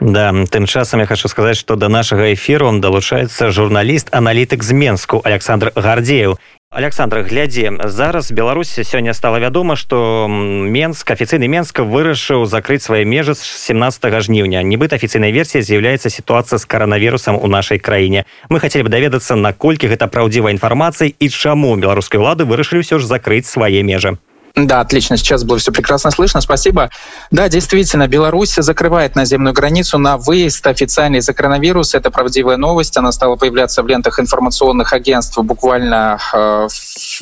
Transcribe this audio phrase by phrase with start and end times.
[0.00, 4.72] Да тым часам я хочу сказаць что до нашага эфіру он далучаецца журналіст аналітык з
[4.72, 6.38] менску александр гардзеў
[6.70, 13.34] александр глядзе зараз беларусі сёння стала вядома что менск афіцыйны менска вырашыў закрыць свае межы
[13.34, 18.82] з 17 жніўня нібыта афіцыйнай версіі з'яўляецца сітуацыя з каранавірусам у нашай краіне мы хотели
[18.82, 23.84] бы даведацца наколькі гэта праўдзівая інфармацыя і чаму беларускай улады вырашылі ўсё ж закрыць свае
[23.84, 24.16] межы
[24.56, 26.90] да, отлично, сейчас было все прекрасно слышно, спасибо.
[27.30, 31.94] Да, действительно, Беларусь закрывает наземную границу на выезд официальный за коронавирус.
[31.94, 36.68] Это правдивая новость, она стала появляться в лентах информационных агентств буквально э,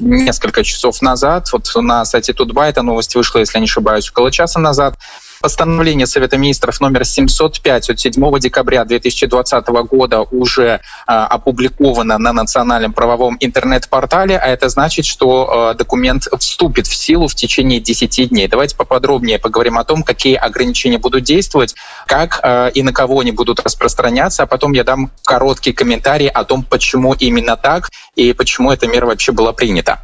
[0.00, 1.48] несколько часов назад.
[1.52, 4.94] Вот на сайте Тутба эта новость вышла, если не ошибаюсь, около часа назад.
[5.40, 12.92] Постановление Совета министров номер 705 от 7 декабря 2020 года уже а, опубликовано на национальном
[12.92, 18.48] правовом интернет-портале, а это значит, что а, документ вступит в силу в течение 10 дней.
[18.48, 21.76] Давайте поподробнее поговорим о том, какие ограничения будут действовать,
[22.06, 26.42] как а, и на кого они будут распространяться, а потом я дам короткий комментарий о
[26.42, 30.02] том, почему именно так и почему эта мера вообще была принята.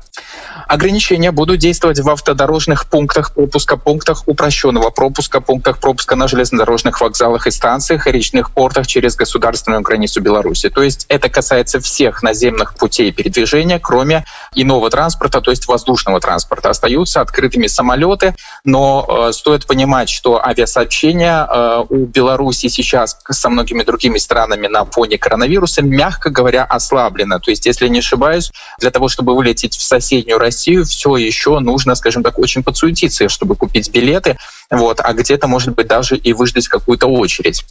[0.68, 7.46] Ограничения будут действовать в автодорожных пунктах пропуска, пунктах упрощенного пропуска, пунктах пропуска на железнодорожных вокзалах
[7.46, 10.70] и станциях речных портах через государственную границу Беларуси.
[10.70, 16.70] То есть это касается всех наземных путей передвижения, кроме иного транспорта, то есть воздушного транспорта.
[16.70, 23.82] Остаются открытыми самолеты, но э, стоит понимать, что авиасообщение э, у Беларуси сейчас со многими
[23.82, 27.38] другими странами на фоне коронавируса, мягко говоря, ослаблено.
[27.38, 31.94] То есть, если не ошибаюсь, для того, чтобы вылететь в соседнюю Россию, все еще нужно,
[31.94, 34.36] скажем так, очень подсуетиться, чтобы купить билеты,
[34.74, 37.64] вот, а где-то, может быть, даже и выждать какую-то очередь.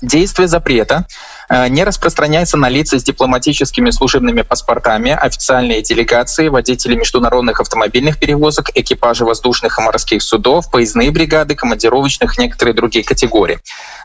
[0.00, 1.06] Действие запрета
[1.48, 8.70] э, не распространяется на лица с дипломатическими служебными паспортами, официальные делегации, водители международных автомобильных перевозок,
[8.76, 13.58] экипажи воздушных и морских судов, поездные бригады, командировочных и некоторые другие категории.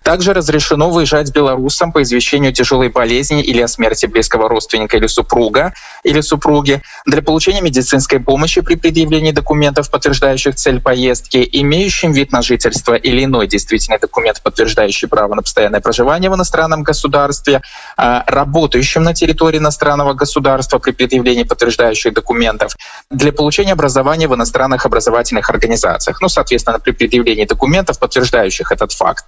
[0.03, 5.73] Также разрешено выезжать белорусам по извещению тяжелой болезни или о смерти близкого родственника или супруга
[6.03, 12.41] или супруги для получения медицинской помощи при предъявлении документов, подтверждающих цель поездки, имеющим вид на
[12.41, 17.61] жительство или иной действительный документ, подтверждающий право на постоянное проживания в иностранном государстве,
[17.97, 22.75] а, работающим на территории иностранного государства при предъявлении подтверждающих документов,
[23.11, 29.25] для получения образования в иностранных образовательных организациях, ну, соответственно, при предъявлении документов, подтверждающих этот факт.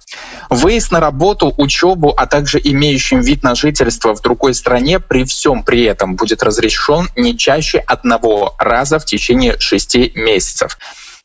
[0.50, 5.62] Выезд на работу, учебу, а также имеющим вид на жительство в другой стране при всем
[5.62, 10.78] при этом будет разрешен не чаще одного раза в течение шести месяцев.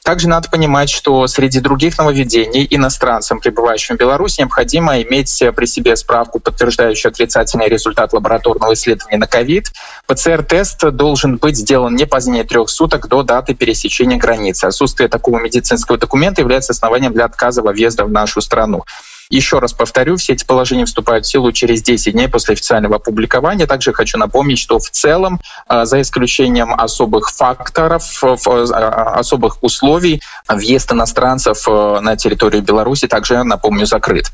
[0.03, 5.95] Также надо понимать, что среди других нововведений иностранцам, пребывающим в Беларуси, необходимо иметь при себе
[5.95, 9.72] справку, подтверждающую отрицательный результат лабораторного исследования на ковид.
[10.07, 14.66] ПЦР-тест должен быть сделан не позднее трех суток до даты пересечения границы.
[14.66, 18.83] Отсутствие такого медицинского документа является основанием для отказа во въезда в нашу страну.
[19.31, 23.66] Еще раз повторю, все эти положения вступают в силу через 10 дней после официального опубликования.
[23.66, 30.92] Также хочу напомнить, что в целом, а, за исключением особых факторов, а, особых условий, въезд
[30.92, 34.30] иностранцев на территорию Беларуси также, напомню, закрыт.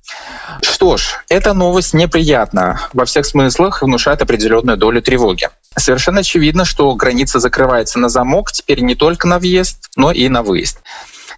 [0.63, 2.81] Что ж, эта новость неприятна.
[2.91, 5.49] Во всех смыслах внушает определенную долю тревоги.
[5.77, 10.41] Совершенно очевидно, что граница закрывается на замок теперь не только на въезд, но и на
[10.41, 10.79] выезд.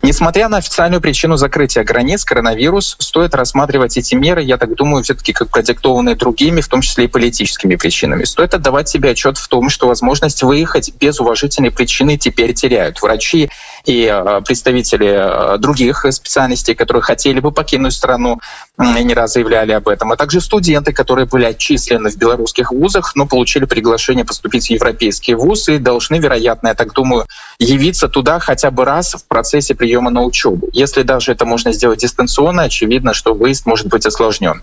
[0.02, 5.34] Несмотря на официальную причину закрытия границ, коронавирус, стоит рассматривать эти меры, я так думаю, все-таки
[5.34, 8.24] как продиктованные другими, в том числе и политическими причинами.
[8.24, 13.02] Стоит отдавать себе отчет в том, что возможность выехать без уважительной причины теперь теряют.
[13.02, 13.50] Врачи
[13.86, 18.40] и э, представители э, других специальностей, которые хотели бы покинуть страну,
[18.78, 23.26] не раз заявляли об этом, а также студенты, которые были отчислены в белорусских вузах, но
[23.26, 27.26] получили приглашение поступить в европейские вузы должны, вероятно, я так думаю,
[27.58, 30.70] явиться туда хотя бы раз в процессе приема на учебу.
[30.72, 34.62] Если даже это можно сделать дистанционно, очевидно, что выезд может быть осложнен.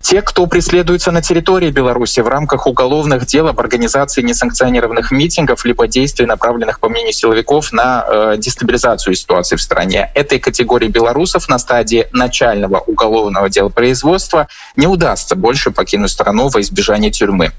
[0.00, 5.88] Те, кто преследуется на территории Беларуси в рамках уголовных дел об организации несанкционированных митингов либо
[5.88, 10.10] действий, направленных, по мнению силовиков, на э, дестабилизацию ситуации в стране.
[10.14, 16.60] Этой категории белорусов на стадии начального уголовного дела производства не удастся больше покинуть страну во
[16.60, 17.52] избежание тюрьмы.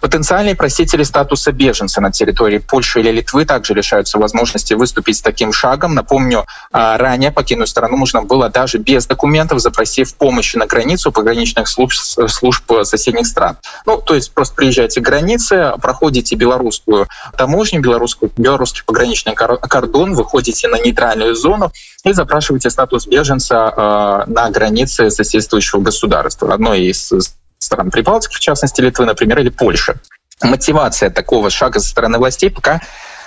[0.00, 5.52] Потенциальные просители статуса беженца на территории Польши или Литвы также лишаются возможности выступить с таким
[5.52, 5.94] шагом.
[5.94, 11.68] Напомню, а, ранее покинуть страну можно было даже без документов, запросив помощи на границу пограничных
[11.68, 13.56] служб, служб соседних стран.
[13.84, 20.68] Ну, то есть просто приезжаете к границе, проходите белорусскую таможню, белорусскую, белорусский пограничный кордон, выходите
[20.68, 21.72] на нейтральную зону
[22.04, 26.52] и запрашиваете статус беженца э, на границе соседствующего государства.
[26.52, 27.12] Одно из
[27.58, 29.96] стран Прибалтики, в частности Литвы, например, или Польши.
[30.42, 32.80] Мотивация такого шага со стороны властей пока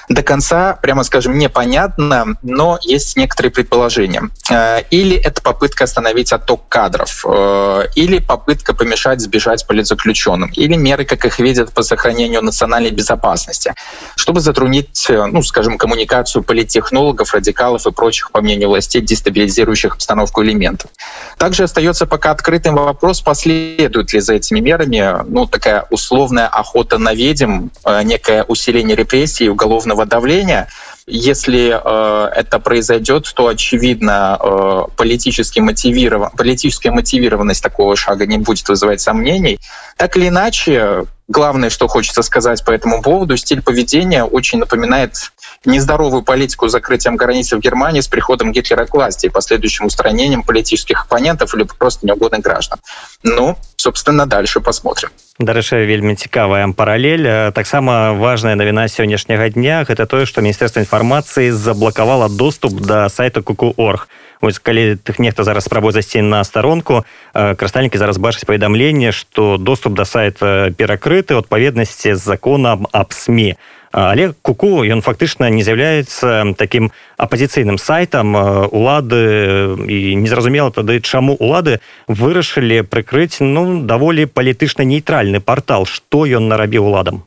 [0.09, 4.29] до конца, прямо скажем, непонятно, но есть некоторые предположения.
[4.49, 11.05] Э, или это попытка остановить отток кадров, э, или попытка помешать сбежать политзаключенным, или меры,
[11.05, 13.75] как их видят, по сохранению национальной безопасности,
[14.15, 20.43] чтобы затруднить, э, ну, скажем, коммуникацию политтехнологов, радикалов и прочих, по мнению властей, дестабилизирующих обстановку
[20.43, 20.89] элементов.
[21.37, 27.13] Также остается пока открытым вопрос, последует ли за этими мерами ну, такая условная охота на
[27.13, 27.67] ведьм,
[28.03, 30.67] некое усиление репрессий и уголовного давления.
[31.07, 38.67] Если э, это произойдет, то очевидно э, политически мотивирован, политическая мотивированность такого шага не будет
[38.69, 39.59] вызывать сомнений.
[39.97, 45.31] Так или иначе, главное, что хочется сказать по этому поводу, стиль поведения очень напоминает
[45.64, 50.42] нездоровую политику с закрытием границы в Германии с приходом Гитлера к власти и последующим устранением
[50.42, 52.78] политических оппонентов или просто неугодных граждан.
[53.22, 55.10] Ну, собственно, дальше посмотрим.
[55.40, 62.30] Дарэча вельмі цікавая паралель таксама важная навіна сённяшняга дня гэта тое што міністэрства інфармацыі заблакавала
[62.30, 64.06] доступ да сайта куку орг
[64.44, 67.02] Вось калі тых нехта зараз спрабуе засці на старонку
[67.34, 73.58] карыстальнікі зараз бачаць паведамленне што доступ да сайта перакрыты ў адпаведнасці з законам аб сМ
[73.94, 81.78] але куку ён фактычна не з'яўляецца таким апозіцыйным сайтам улады і незразумела тады чаму улады
[82.08, 87.22] вырашылі прыкрыць ну даволі палітычна нейтральны портал что ён нарабіў уладам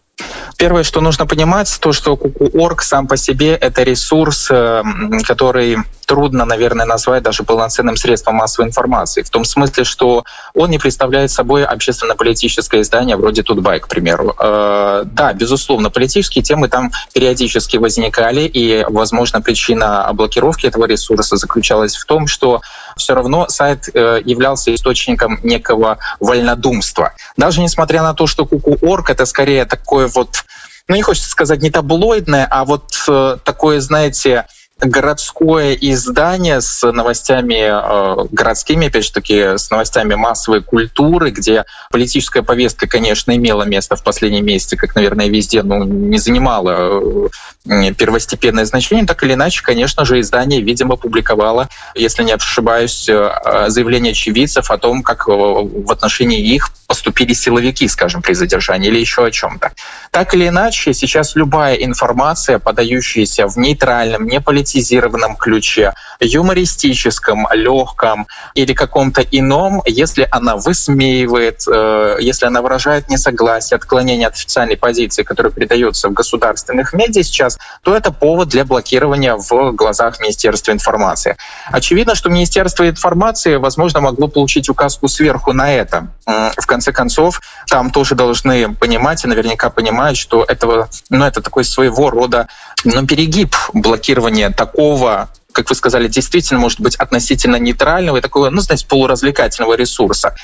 [0.57, 4.81] Первое, что нужно понимать, то, что Куку.орг сам по себе — это ресурс, э,
[5.23, 5.77] который
[6.12, 9.22] трудно, наверное, назвать даже полноценным средством массовой информации.
[9.22, 14.34] В том смысле, что он не представляет собой общественно-политическое издание вроде Тутбай, к примеру.
[14.38, 21.96] Э, да, безусловно, политические темы там периодически возникали, и, возможно, причина блокировки этого ресурса заключалась
[21.96, 22.60] в том, что
[22.98, 27.14] все равно сайт э, являлся источником некого вольнодумства.
[27.38, 30.44] Даже несмотря на то, что Куку.орг— это скорее такое вот
[30.88, 34.46] ну не хочется сказать не таблоидное, а вот э, такое, знаете,
[34.82, 42.42] городское издание с новостями э, городскими, опять же таки, с новостями массовой культуры, где политическая
[42.42, 47.28] повестка, конечно, имела место в последнем месяце, как, наверное, везде, но не занимала
[47.66, 53.68] э, первостепенное значение, так или иначе, конечно же, издание, видимо, публиковало, если не ошибаюсь, э,
[53.68, 58.98] заявление очевидцев о том, как э, в отношении их поступили силовики, скажем, при задержании или
[58.98, 59.72] еще о чем-то.
[60.10, 64.40] Так или иначе, сейчас любая информация, подающаяся в нейтральном, не
[64.72, 73.76] политизированном ключе, юмористическом, легком или каком-то ином, если она высмеивает, э, если она выражает несогласие,
[73.76, 79.36] отклонение от официальной позиции, которая передается в государственных медиа сейчас, то это повод для блокирования
[79.36, 81.36] в глазах Министерства информации.
[81.70, 86.08] Очевидно, что Министерство информации, возможно, могло получить указку сверху на это.
[86.26, 91.64] В конце концов, там тоже должны понимать и наверняка понимать, что этого, ну, это такой
[91.64, 92.46] своего рода
[92.84, 98.60] ну, перегиб блокирования такого как вы сказали, действительно может быть относительно нейтрального и такого, ну,
[98.60, 100.34] знаете, полуразвлекательного ресурса.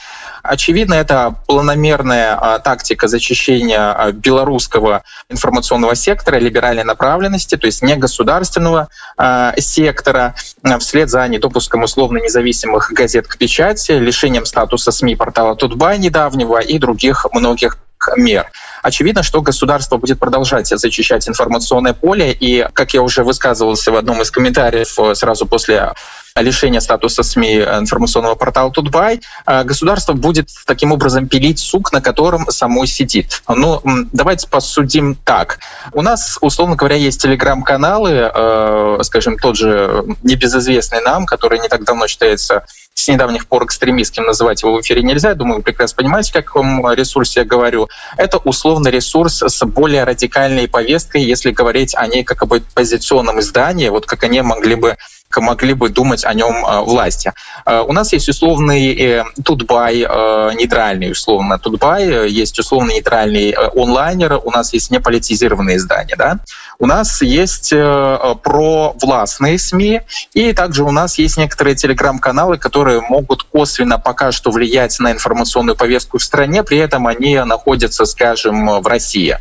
[0.43, 7.97] Очевидно, это планомерная а, тактика зачищения а, белорусского информационного сектора либеральной направленности, то есть не
[7.97, 15.17] государственного а, сектора, а, вслед за недопуском условно независимых газет к печати, лишением статуса СМИ
[15.17, 17.79] портала Тутбай недавнего и других многих
[18.17, 18.51] мер.
[18.83, 24.23] Очевидно, что государство будет продолжать зачищать информационное поле, и, как я уже высказывался в одном
[24.23, 25.93] из комментариев э, сразу после
[26.41, 32.47] лишения статуса СМИ информационного портала Тутбай, э, государство будет таким образом пилить сук, на котором
[32.51, 33.43] само сидит.
[33.49, 33.81] Ну,
[34.13, 35.59] давайте посудим так.
[35.93, 41.85] У нас, условно говоря, есть телеграм-каналы, э, скажем, тот же небезызвестный нам, который не так
[41.85, 42.65] давно считается
[42.99, 45.35] с недавних пор экстремистским называть его в эфире нельзя.
[45.35, 47.89] Думаю, вы прекрасно понимаете, о каком ресурсе я говорю.
[48.17, 53.89] Это условно ресурс с более радикальной повесткой, если говорить о ней как об оппозиционном издании,
[53.89, 54.97] вот как они могли бы
[55.37, 57.33] могли бы думать о нем э, власти.
[57.67, 64.51] Э, у нас есть условный э, Тутбай, нейтральный условно Тутбай, есть условно нейтральный онлайнер, у
[64.51, 66.17] нас есть неполитизированные издания.
[66.17, 66.39] Да?
[66.79, 73.99] У нас есть провластные СМИ, и также у нас есть некоторые телеграм-каналы, которые могут косвенно
[73.99, 79.39] пока что влиять на информационную повестку в стране, при этом они находятся, скажем, в России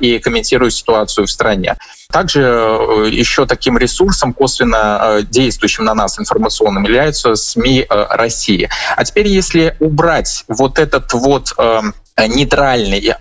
[0.00, 1.76] и комментируют ситуацию в стране.
[2.10, 8.68] Также еще таким ресурсом косвенно действующим на нас информационным являются СМИ э, России.
[8.96, 11.80] А теперь, если убрать вот этот вот э,
[12.28, 13.14] нейтральный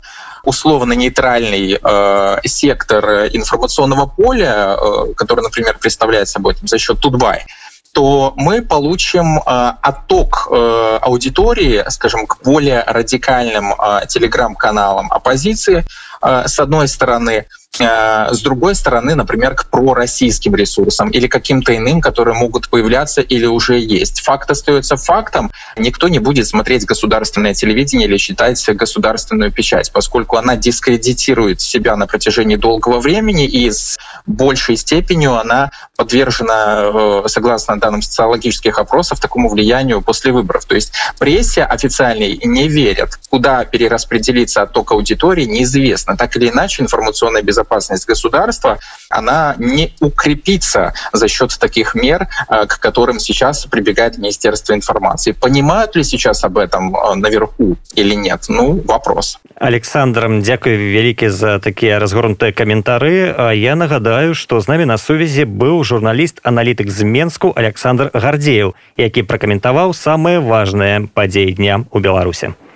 [0.45, 7.45] условно нейтральный э, сектор информационного поля, э, который, например, представляет собой там, за счет Тутбай,
[7.93, 9.41] то мы получим э,
[9.81, 15.85] отток э, аудитории, скажем, к более радикальным э, телеграм-каналам оппозиции,
[16.21, 17.45] э, с одной стороны, э,
[17.79, 23.79] с другой стороны, например, к пророссийским ресурсам или каким-то иным, которые могут появляться или уже
[23.79, 24.21] есть.
[24.21, 25.51] Факт остается фактом.
[25.77, 32.07] Никто не будет смотреть государственное телевидение или читать государственную печать, поскольку она дискредитирует себя на
[32.07, 39.49] протяжении долгого времени и с большей степенью она подвержена, э, согласно данным социологических опросов, такому
[39.49, 40.65] влиянию после выборов.
[40.65, 43.19] То есть прессе официальной не верят.
[43.29, 46.17] Куда перераспределиться отток аудитории, неизвестно.
[46.17, 47.64] Так или иначе, информационная безопасность
[48.06, 55.32] государства, она не укрепится за счет таких мер, э, к которым сейчас прибегает Министерство информации.
[55.32, 58.44] Понимают ли сейчас об этом э, наверху или нет?
[58.48, 59.38] Ну, вопрос.
[59.56, 63.34] Александр, дякую вялікі за такія разгорнутыя каментары.
[63.54, 69.22] Я нагадаю, што з намі на сувязі быў журналіст аналітык з Менску Александр Гардзеў, які
[69.22, 72.56] пракаментаваў самыя важныя падзеі дня ў Беларусе.